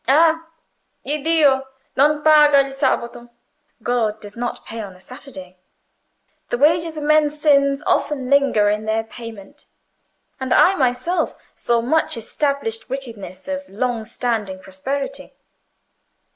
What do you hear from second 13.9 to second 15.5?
standing prosperity.